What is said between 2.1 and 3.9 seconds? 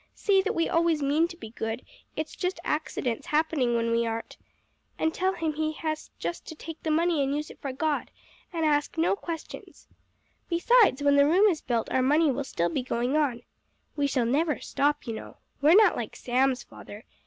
it's just accidents happening